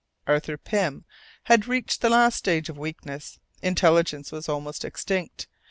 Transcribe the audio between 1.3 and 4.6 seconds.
had reached the last stage of weakness. Intelligence was